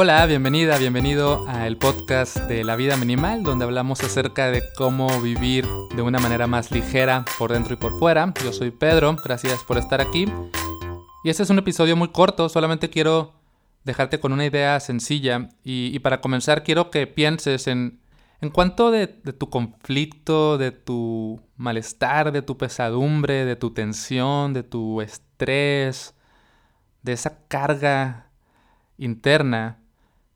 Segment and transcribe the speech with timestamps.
[0.00, 5.66] Hola, bienvenida, bienvenido al podcast de La Vida Minimal, donde hablamos acerca de cómo vivir
[5.96, 8.32] de una manera más ligera por dentro y por fuera.
[8.44, 10.26] Yo soy Pedro, gracias por estar aquí.
[11.24, 13.32] Y este es un episodio muy corto, solamente quiero
[13.82, 17.98] dejarte con una idea sencilla y, para comenzar quiero que pienses en,
[18.40, 24.54] en cuánto de, de tu conflicto, de tu malestar, de tu pesadumbre, de tu tensión,
[24.54, 26.14] de tu estrés,
[27.02, 28.30] de esa carga
[28.96, 29.80] interna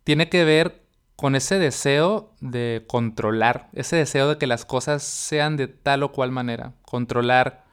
[0.05, 0.83] tiene que ver
[1.17, 6.13] con ese deseo de controlar, ese deseo de que las cosas sean de tal o
[6.13, 7.65] cual manera, controlar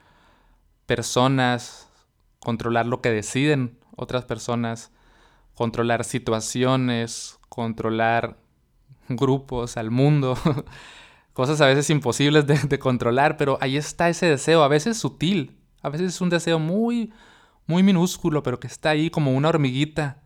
[0.86, 1.90] personas,
[2.40, 4.92] controlar lo que deciden otras personas,
[5.56, 8.38] controlar situaciones, controlar
[9.08, 10.38] grupos, al mundo,
[11.34, 15.90] cosas a veces imposibles de, controlar, pero ahí está ese deseo, a veces sutil, a
[15.90, 17.12] veces es un deseo muy,
[17.66, 20.22] muy minúsculo, pero que está ahí como una hormiguita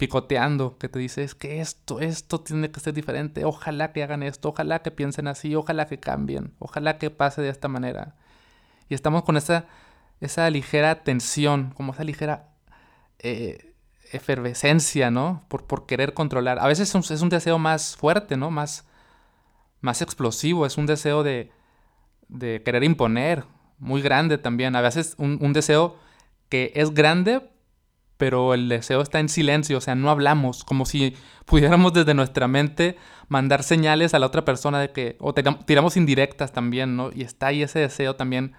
[0.00, 4.22] picoteando, que te dice, es que esto, esto tiene que ser diferente, ojalá que hagan
[4.22, 8.16] esto, ojalá que piensen así, ojalá que cambien, ojalá que pase de esta manera.
[8.88, 9.66] Y estamos con esa,
[10.22, 12.48] esa ligera tensión, como esa ligera
[13.18, 13.74] eh,
[14.10, 15.44] efervescencia, ¿no?
[15.48, 16.60] Por, por, querer controlar.
[16.60, 18.50] A veces es un, deseo más fuerte, ¿no?
[18.50, 18.86] Más,
[19.82, 21.52] más explosivo, es un deseo de,
[22.28, 23.44] de querer imponer,
[23.78, 24.76] muy grande también.
[24.76, 25.98] A veces un, un deseo
[26.48, 27.49] que es grande,
[28.20, 32.48] pero el deseo está en silencio, o sea, no hablamos, como si pudiéramos desde nuestra
[32.48, 37.10] mente mandar señales a la otra persona de que, o tiramos indirectas también, ¿no?
[37.14, 38.52] Y está ahí ese deseo también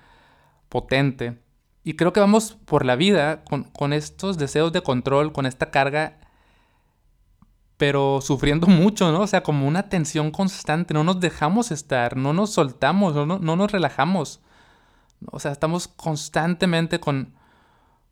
[0.67, 1.43] potente.
[1.83, 6.17] Y creo que vamos por la vida con, estos deseos de control, con esta carga,
[7.77, 9.21] pero sufriendo mucho, ¿no?
[9.21, 13.55] O sea, como una tensión constante, no nos dejamos estar, no nos soltamos, no, no
[13.55, 14.41] nos relajamos.
[15.31, 17.35] O sea, estamos constantemente con,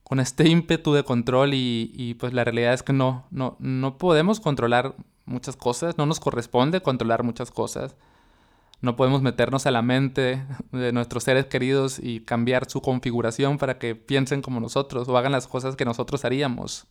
[0.10, 4.40] con este ímpetu de control y, pues la realidad es que no, no, no podemos
[4.40, 7.96] controlar muchas cosas, no nos corresponde controlar muchas cosas.
[8.82, 13.78] No podemos meternos a la mente de nuestros seres queridos y cambiar su configuración para
[13.78, 16.88] que piensen como nosotros o hagan las cosas que nosotros haríamos.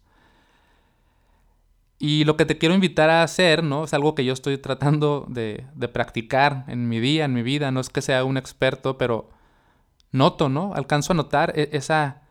[1.99, 3.83] Y lo que te quiero invitar a hacer, ¿no?
[3.83, 7.73] Es algo que yo estoy tratando de, de practicar en mi día, en mi vida.
[7.73, 9.29] No es que sea un experto, pero
[10.13, 10.73] noto, ¿no?
[10.75, 12.28] Alcanzo a notar e, esa,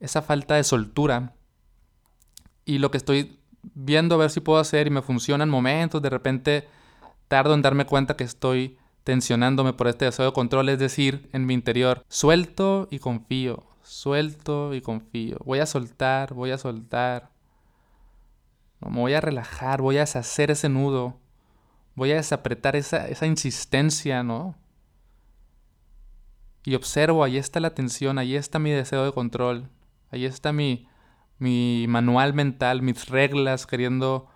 [0.00, 1.34] esa falta de soltura.
[2.64, 3.38] Y lo que estoy
[3.74, 6.68] viendo a ver si puedo hacer y me funciona en momentos, de repente
[7.28, 11.46] tardo en darme cuenta que estoy tensionándome por este deseo de control, es decir, en
[11.46, 15.38] mi interior, suelto y confío, suelto y confío.
[15.44, 17.30] Voy a soltar, voy a soltar.
[18.80, 21.20] Me voy a relajar, voy a deshacer ese nudo,
[21.94, 24.56] voy a desapretar esa, esa insistencia, ¿no?
[26.64, 29.70] Y observo, ahí está la tensión, ahí está mi deseo de control.
[30.10, 30.86] Ahí está mi,
[31.38, 34.28] mi manual mental, mis reglas queriendo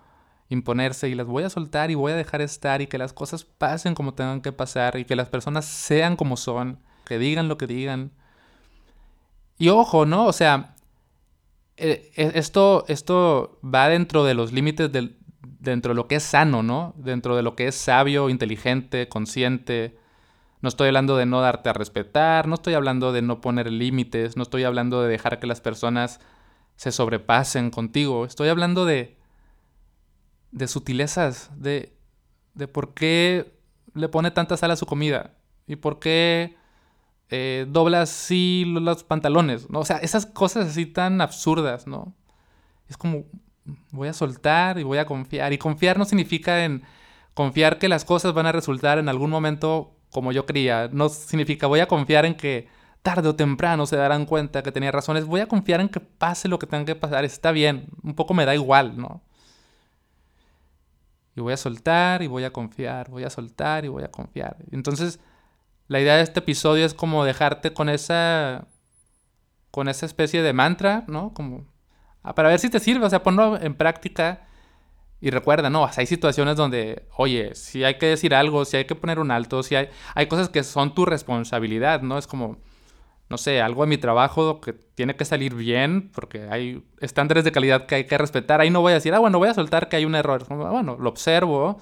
[0.49, 3.45] imponerse y las voy a soltar y voy a dejar estar y que las cosas
[3.45, 7.57] pasen como tengan que pasar y que las personas sean como son, que digan lo
[7.57, 8.11] que digan.
[9.57, 10.25] Y ojo, ¿no?
[10.25, 10.75] O sea,
[11.77, 14.91] eh, eh, esto, esto va dentro de los límites
[15.41, 16.93] dentro de lo que es sano, ¿no?
[16.97, 19.97] Dentro de lo que es sabio, inteligente, consciente,
[20.61, 24.37] no estoy hablando de no darte a respetar, no estoy hablando de no poner límites,
[24.37, 26.19] no estoy hablando de dejar que las personas
[26.75, 28.25] se sobrepasen contigo.
[28.25, 29.17] Estoy hablando de
[30.51, 31.97] de sutilezas, de
[32.53, 33.57] de por qué
[33.93, 35.33] le pone tanta sal a su comida
[35.67, 36.57] y por qué
[37.29, 39.79] eh, dobla así los pantalones, ¿no?
[39.79, 42.13] O sea, esas cosas así tan absurdas, ¿no?
[42.89, 43.25] Es como
[43.91, 45.53] voy a soltar y voy a confiar.
[45.53, 46.83] Y confiar no significa en
[47.33, 50.89] confiar que las cosas van a resultar en algún momento como yo creía.
[50.91, 52.67] No significa voy a confiar en que
[53.01, 55.25] tarde o temprano se darán cuenta que tenía razones.
[55.25, 57.25] Voy a confiar en que pase lo que tenga que pasar.
[57.25, 57.87] Está bien.
[58.03, 59.21] Un poco me da igual, ¿no?
[61.35, 63.09] Y voy a soltar y voy a confiar.
[63.09, 64.57] Voy a soltar y voy a confiar.
[64.71, 65.19] Entonces,
[65.87, 68.67] la idea de este episodio es como dejarte con esa.
[69.71, 71.33] con esa especie de mantra, ¿no?
[71.33, 71.65] Como.
[72.23, 73.05] Ah, para ver si te sirve.
[73.05, 74.45] O sea, ponlo en práctica
[75.21, 78.95] y recuerda, no, hay situaciones donde, oye, si hay que decir algo, si hay que
[78.95, 82.17] poner un alto, si hay, hay cosas que son tu responsabilidad, ¿no?
[82.17, 82.57] Es como,
[83.29, 87.51] no sé, algo en mi trabajo que tiene que salir bien, porque hay estándares de
[87.51, 88.61] calidad que hay que respetar.
[88.61, 90.43] Ahí no voy a decir, ah, bueno, voy a soltar que hay un error.
[90.49, 91.79] Bueno, lo observo,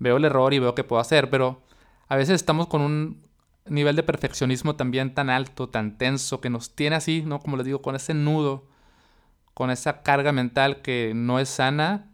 [0.00, 1.62] veo el error y veo qué puedo hacer, pero
[2.08, 3.22] a veces estamos con un
[3.64, 7.38] nivel de perfeccionismo también tan alto, tan tenso, que nos tiene así, ¿no?
[7.38, 8.66] Como les digo, con ese nudo,
[9.54, 12.11] con esa carga mental que no es sana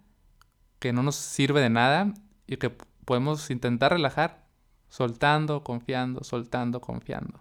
[0.79, 2.15] que no nos sirve de nada
[2.47, 2.71] y que
[3.05, 4.45] podemos intentar relajar,
[4.89, 7.41] soltando, confiando, soltando, confiando.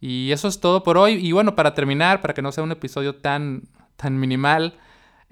[0.00, 1.14] Y eso es todo por hoy.
[1.14, 3.62] Y bueno, para terminar, para que no sea un episodio tan,
[3.96, 4.78] tan minimal,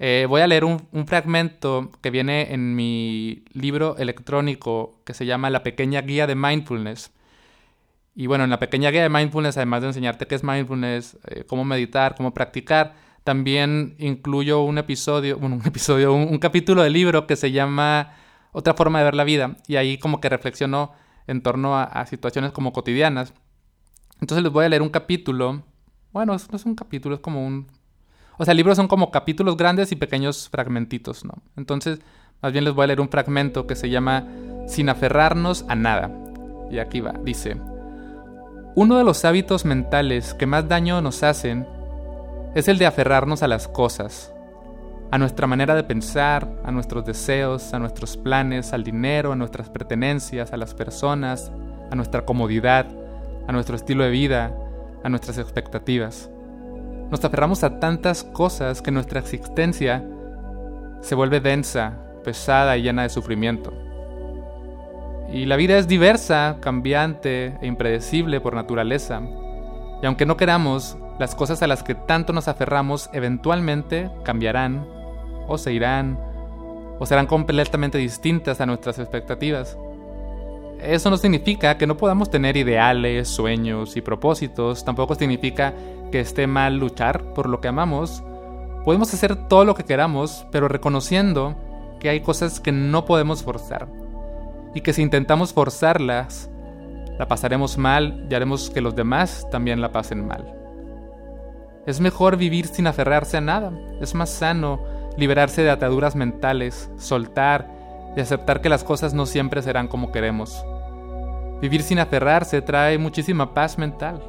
[0.03, 5.51] Eh, voy a leer un, fragmento que viene en mi libro electrónico que se llama
[5.51, 7.11] La pequeña guía de mindfulness.
[8.15, 11.45] Y bueno, en la pequeña guía de mindfulness, además de enseñarte qué es mindfulness, eh,
[11.47, 17.27] cómo meditar, cómo practicar, también incluyo un episodio, bueno, un episodio, un, capítulo del libro
[17.27, 18.13] que se llama
[18.51, 19.57] Otra forma de ver la vida.
[19.67, 20.93] Y ahí como que reflexionó
[21.27, 23.33] en torno a, situaciones como cotidianas.
[24.19, 25.63] Entonces les voy a leer un capítulo.
[26.11, 27.67] Bueno, no es un capítulo, es como un...
[28.37, 31.33] O sea, libros son como capítulos grandes y pequeños fragmentitos, ¿no?
[31.55, 31.99] Entonces,
[32.41, 34.27] más bien les voy a leer un fragmento que se llama
[34.67, 36.11] Sin aferrarnos a nada.
[36.71, 37.57] Y aquí va, dice,
[38.73, 41.67] uno de los hábitos mentales que más daño nos hacen
[42.53, 44.33] es el de aferrarnos a las cosas,
[45.09, 49.69] a nuestra manera de pensar, a nuestros deseos, a nuestros planes, al dinero, a nuestras
[49.69, 51.51] pertenencias, a las personas,
[51.89, 52.87] a nuestra comodidad,
[53.47, 54.53] a nuestro estilo de vida,
[55.03, 56.29] a nuestras expectativas.
[57.09, 60.03] Nos aferramos a tantas cosas que nuestra existencia
[61.01, 63.73] se vuelve densa, pesada y llena de sufrimiento.
[65.31, 69.21] Y la vida es diversa, cambiante e impredecible por naturaleza.
[70.01, 74.87] Y aunque no queramos, las cosas a las que tanto nos aferramos eventualmente cambiarán
[75.47, 76.19] o se irán
[76.97, 79.77] o serán completamente distintas a nuestras expectativas.
[80.81, 85.75] Eso no significa que no podamos tener ideales, sueños y propósitos, tampoco significa
[86.11, 88.23] que esté mal luchar por lo que amamos.
[88.83, 91.55] Podemos hacer todo lo que queramos, pero reconociendo
[91.99, 93.87] que hay cosas que no podemos forzar
[94.73, 96.49] y que si intentamos forzarlas,
[97.19, 100.60] la pasaremos mal y haremos que los demás también la pasen mal.
[101.91, 104.79] Es mejor vivir sin aferrarse a nada, es más sano
[105.17, 107.67] liberarse de ataduras mentales, soltar
[108.15, 110.63] y aceptar que las cosas no siempre serán como queremos.
[111.59, 114.23] Vivir sin aferrarse trae muchísima paz mental.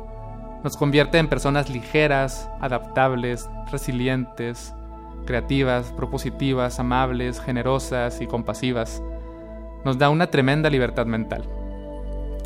[0.64, 4.74] Nos convierte en personas ligeras, adaptables, resilientes,
[5.24, 9.00] creativas, propositivas, amables, generosas y compasivas.
[9.84, 11.44] Nos da una tremenda libertad mental.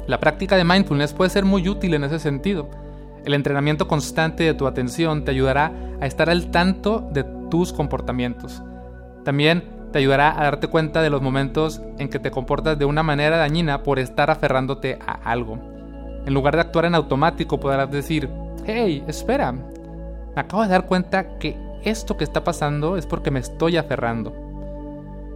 [0.07, 2.69] La práctica de mindfulness puede ser muy útil en ese sentido.
[3.27, 8.63] El entrenamiento constante de tu atención te ayudará a estar al tanto de tus comportamientos.
[9.25, 13.03] También te ayudará a darte cuenta de los momentos en que te comportas de una
[13.03, 15.59] manera dañina por estar aferrándote a algo.
[16.25, 18.31] En lugar de actuar en automático podrás decir,
[18.65, 23.41] hey, espera, me acabo de dar cuenta que esto que está pasando es porque me
[23.41, 24.33] estoy aferrando.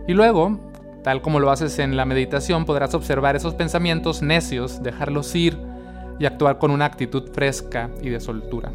[0.07, 0.61] Y luego,
[1.03, 5.70] tal como lo haces en la meditación, podrás observar esos pensamientos necios, dejarlos ir
[6.21, 8.71] y actuar con una actitud fresca y de soltura.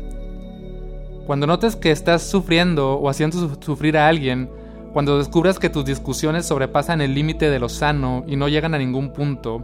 [1.25, 4.49] Cuando notes que estás sufriendo o haciendo sufrir a alguien,
[4.93, 8.77] cuando descubras que tus discusiones sobrepasan el límite de lo sano y no llegan a
[8.77, 9.63] ningún punto,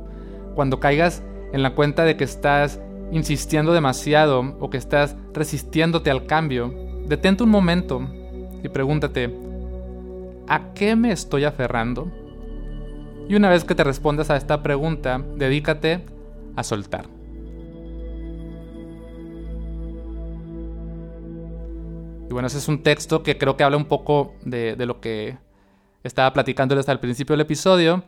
[0.56, 1.24] cuando caigas
[1.54, 2.80] en la cuenta de que estás
[3.12, 6.74] insistiendo demasiado o que estás resistiéndote al cambio,
[7.08, 8.08] detente un momento
[8.64, 9.36] y pregúntate,
[10.48, 12.12] ¿a qué me estoy aferrando?
[13.28, 16.06] Y una vez que te respondas a esta pregunta, dedícate
[16.56, 17.21] a soltar.
[22.32, 25.38] Y bueno, ese es un texto que creo que habla un poco de, lo que
[26.02, 28.06] estaba platicándoles al principio del episodio.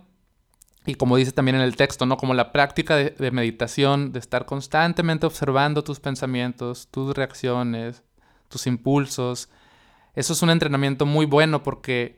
[0.85, 2.15] Y como dice también en el texto, ¿no?
[2.15, 8.01] Como la práctica de, de, meditación, de estar constantemente observando tus pensamientos, tus reacciones,
[8.47, 9.49] tus impulsos.
[10.15, 12.17] Eso es un entrenamiento muy bueno porque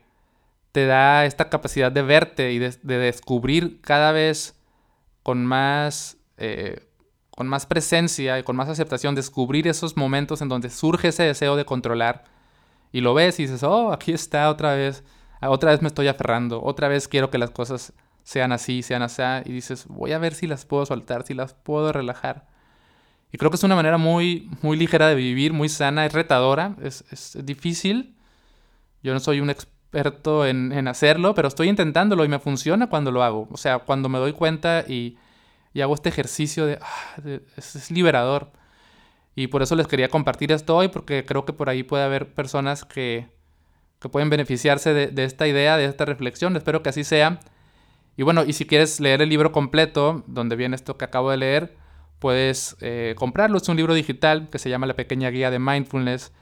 [0.70, 4.54] te da esta capacidad de verte y de, descubrir cada vez
[5.24, 6.86] con más eh,
[7.36, 11.54] con más presencia y con más aceptación, descubrir esos momentos en donde surge ese deseo
[11.54, 12.24] de controlar
[12.92, 15.04] y lo ves y dices, oh, aquí está otra vez,
[15.42, 19.02] ah, otra vez me estoy aferrando, otra vez quiero que las cosas sean así, sean
[19.02, 22.48] así, y dices, voy a ver si las puedo soltar, si las puedo relajar.
[23.30, 26.74] Y creo que es una manera muy, muy ligera de vivir, muy sana, es retadora,
[26.82, 28.16] es, es difícil.
[29.02, 33.12] Yo no soy un experto en, en hacerlo, pero estoy intentándolo y me funciona cuando
[33.12, 33.46] lo hago.
[33.50, 35.18] O sea, cuando me doy cuenta y
[35.76, 38.50] y hago este ejercicio ah, de, es, liberador.
[39.34, 42.32] Y por eso les quería compartir esto hoy, porque creo que por ahí puede haber
[42.32, 43.28] personas que,
[44.00, 46.56] que pueden beneficiarse de, esta idea, de esta reflexión.
[46.56, 47.40] Espero que así sea.
[48.16, 51.36] Y bueno, y si quieres leer el libro completo, donde viene esto que acabo de
[51.36, 51.76] leer,
[52.20, 53.58] puedes eh, comprarlo.
[53.58, 56.32] Es un libro digital que se llama La pequeña guía de mindfulness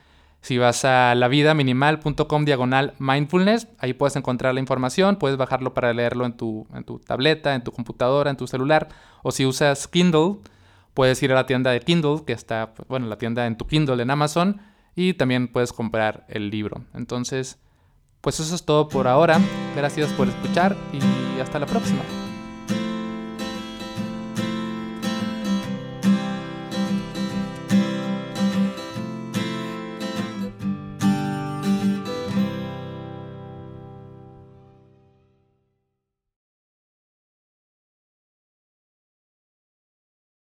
[0.44, 6.26] si vas a lavidaminimal.com diagonal mindfulness, ahí puedes encontrar la información, puedes bajarlo para leerlo
[6.26, 8.88] en tu, en tu tableta, en tu computadora, en tu celular,
[9.22, 10.40] o si usas Kindle,
[10.92, 14.02] puedes ir a la tienda de Kindle, que está, bueno, la tienda en tu Kindle
[14.02, 14.60] en Amazon,
[14.94, 16.84] y también puedes comprar el libro.
[16.92, 17.58] Entonces,
[18.20, 19.40] pues eso es todo por ahora.
[19.74, 22.02] Gracias por escuchar y hasta la próxima.